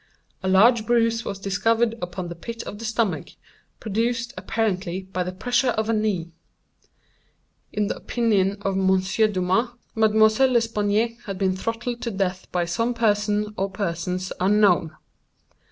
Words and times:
A 0.41 0.47
large 0.47 0.87
bruise 0.87 1.23
was 1.23 1.37
discovered 1.37 1.93
upon 2.01 2.27
the 2.27 2.33
pit 2.33 2.63
of 2.63 2.79
the 2.79 2.85
stomach, 2.85 3.35
produced, 3.79 4.33
apparently, 4.35 5.03
by 5.03 5.21
the 5.21 5.31
pressure 5.31 5.67
of 5.69 5.89
a 5.89 5.93
knee. 5.93 6.31
In 7.71 7.85
the 7.85 7.97
opinion 7.97 8.57
of 8.63 8.73
M. 8.75 8.99
Dumas, 9.31 9.69
Mademoiselle 9.93 10.53
L'Espanaye 10.53 11.19
had 11.25 11.37
been 11.37 11.55
throttled 11.55 12.01
to 12.01 12.09
death 12.09 12.47
by 12.51 12.65
some 12.65 12.95
person 12.95 13.53
or 13.57 13.69
persons 13.69 14.33
unknown. 14.39 14.95